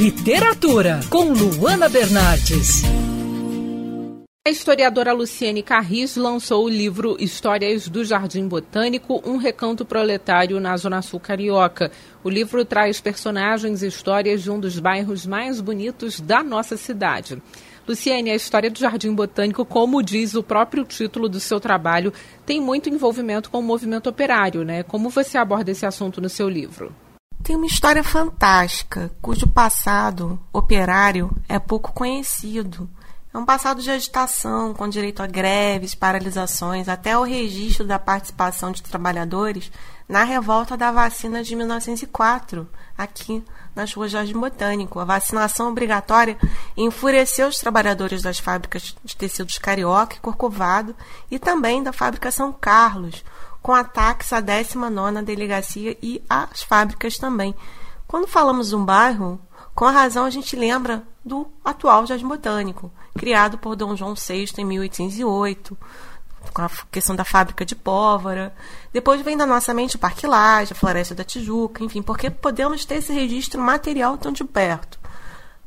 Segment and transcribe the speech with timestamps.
[0.00, 2.84] Literatura, com Luana Bernardes.
[4.48, 10.74] A historiadora Luciene Carris lançou o livro Histórias do Jardim Botânico, um recanto proletário na
[10.78, 11.92] Zona Sul Carioca.
[12.24, 17.36] O livro traz personagens e histórias de um dos bairros mais bonitos da nossa cidade.
[17.86, 22.10] Luciene, a história do Jardim Botânico, como diz o próprio título do seu trabalho,
[22.46, 24.82] tem muito envolvimento com o movimento operário, né?
[24.82, 26.90] Como você aborda esse assunto no seu livro?
[27.42, 32.88] Tem uma história fantástica, cujo passado operário é pouco conhecido.
[33.32, 38.72] É um passado de agitação, com direito a greves, paralisações, até o registro da participação
[38.72, 39.70] de trabalhadores
[40.08, 42.68] na revolta da vacina de 1904,
[42.98, 44.98] aqui nas ruas Jardim Botânico.
[44.98, 46.36] A vacinação obrigatória
[46.76, 50.94] enfureceu os trabalhadores das fábricas de tecidos Carioca e Corcovado
[51.30, 53.24] e também da fábrica São Carlos,
[53.62, 57.54] com ataques à 19ª Delegacia e às fábricas também.
[58.06, 59.40] Quando falamos um bairro,
[59.74, 64.46] com a razão a gente lembra do atual Jardim Botânico, criado por Dom João VI
[64.58, 65.78] em 1808,
[66.52, 68.54] com a questão da fábrica de pólvora.
[68.92, 72.84] Depois vem da nossa mente o Parque Laje, a Floresta da Tijuca, enfim, porque podemos
[72.84, 74.89] ter esse registro material tão de perto.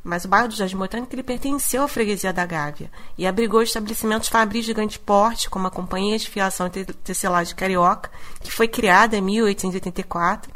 [0.04, 4.28] Mas o bairro do Jardim Botânico ele pertenceu à freguesia da Gávea e abrigou estabelecimentos
[4.28, 6.68] fabris de grande porte, como a Companhia de Fiação
[7.02, 8.10] Tecelagem Carioca,
[8.42, 10.52] que foi criada em 1884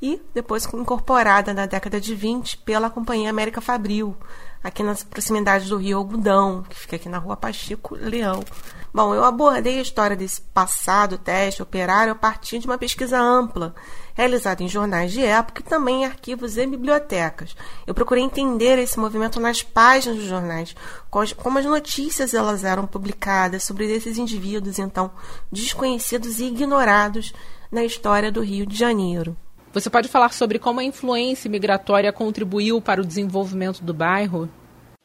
[0.00, 4.16] e depois incorporada na década de 20 pela Companhia América Fabril,
[4.62, 8.42] aqui nas proximidades do Rio Algodão, que fica aqui na rua Pachico Leão.
[8.94, 13.74] Bom, eu abordei a história desse passado teste operário a partir de uma pesquisa ampla,
[14.14, 17.56] realizada em jornais de época e também em arquivos e bibliotecas.
[17.86, 20.76] Eu procurei entender esse movimento nas páginas dos jornais,
[21.10, 25.10] como as notícias elas eram publicadas sobre esses indivíduos, então,
[25.50, 27.34] desconhecidos e ignorados
[27.72, 29.36] na história do Rio de Janeiro.
[29.74, 34.48] Você pode falar sobre como a influência migratória contribuiu para o desenvolvimento do bairro?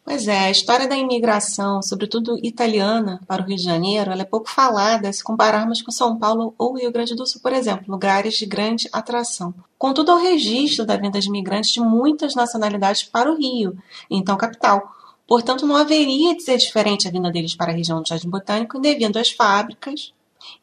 [0.05, 4.25] Pois é, a história da imigração, sobretudo italiana, para o Rio de Janeiro, ela é
[4.25, 8.35] pouco falada se compararmos com São Paulo ou Rio Grande do Sul, por exemplo, lugares
[8.35, 9.55] de grande atração.
[9.75, 13.75] Contudo, há o registro da vinda de imigrantes de muitas nacionalidades para o Rio,
[14.07, 14.83] então capital.
[15.27, 18.79] Portanto, não haveria de ser diferente a vinda deles para a região do Jardim Botânico
[18.79, 20.13] devido às fábricas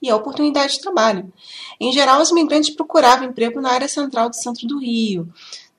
[0.00, 1.32] e a oportunidade de trabalho.
[1.81, 5.32] Em geral, os imigrantes procuravam emprego na área central do centro do Rio,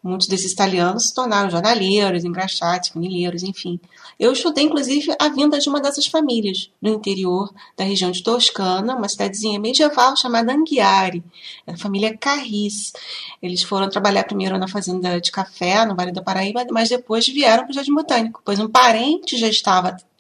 [0.08, 3.78] Muitos desses italianos se tornaram jornaleiros, engraxates, funileiros, enfim.
[4.18, 8.96] Eu estudei, inclusive, a vinda de uma dessas famílias no interior da região de Toscana,
[8.96, 11.24] uma cidadezinha medieval chamada Anghiari,
[11.68, 12.94] a família Carris.
[13.41, 17.64] Eles foram trabalhar primeiro na fazenda de café, no Vale do Paraíba, mas depois vieram
[17.64, 19.97] para o Jardim Botânico, pois um parente já estava